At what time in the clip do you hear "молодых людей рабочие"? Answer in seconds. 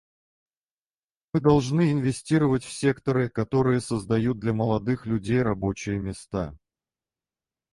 4.51-5.99